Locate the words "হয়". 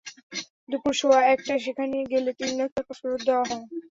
3.49-3.65